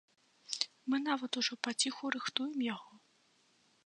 Мы 0.93 0.97
нават 1.09 1.31
ужо 1.41 1.53
паціху 1.67 2.03
рыхтуем 2.15 2.57
яго. 2.75 2.91